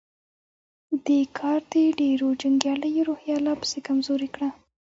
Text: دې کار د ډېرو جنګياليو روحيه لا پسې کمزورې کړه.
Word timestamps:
دې 1.05 1.19
کار 1.37 1.59
د 1.71 1.73
ډېرو 2.01 2.27
جنګياليو 2.41 3.07
روحيه 3.09 3.35
لا 3.45 3.53
پسې 3.61 3.79
کمزورې 3.87 4.27
کړه. 4.35 4.49